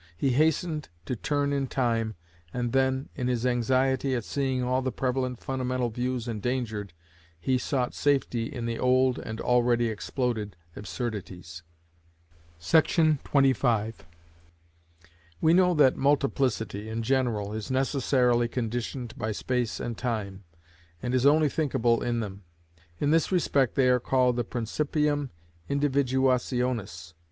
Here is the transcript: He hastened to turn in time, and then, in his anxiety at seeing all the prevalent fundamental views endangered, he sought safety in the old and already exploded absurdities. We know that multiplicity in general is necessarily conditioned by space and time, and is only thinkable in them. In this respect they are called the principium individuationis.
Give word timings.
He 0.17 0.31
hastened 0.31 0.89
to 1.05 1.15
turn 1.15 1.53
in 1.53 1.67
time, 1.67 2.15
and 2.51 2.71
then, 2.73 3.09
in 3.13 3.27
his 3.27 3.45
anxiety 3.45 4.15
at 4.15 4.23
seeing 4.25 4.63
all 4.63 4.81
the 4.81 4.91
prevalent 4.91 5.39
fundamental 5.41 5.91
views 5.91 6.27
endangered, 6.27 6.91
he 7.39 7.59
sought 7.59 7.93
safety 7.93 8.45
in 8.51 8.65
the 8.65 8.79
old 8.79 9.19
and 9.19 9.39
already 9.39 9.89
exploded 9.89 10.55
absurdities. 10.75 11.61
We 12.71 13.13
know 15.53 15.73
that 15.75 15.95
multiplicity 15.95 16.89
in 16.89 17.03
general 17.03 17.53
is 17.53 17.69
necessarily 17.69 18.47
conditioned 18.47 19.15
by 19.19 19.31
space 19.33 19.79
and 19.79 19.95
time, 19.95 20.43
and 21.03 21.13
is 21.13 21.27
only 21.27 21.47
thinkable 21.47 22.01
in 22.01 22.21
them. 22.21 22.41
In 22.99 23.11
this 23.11 23.31
respect 23.31 23.75
they 23.75 23.87
are 23.87 23.99
called 23.99 24.35
the 24.35 24.43
principium 24.43 25.29
individuationis. 25.69 27.13